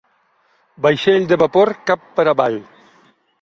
Vaixell 0.85 1.27
de 1.33 1.37
vapor 1.41 1.73
cap 1.91 2.09
per 2.17 2.27
avall. 2.33 2.59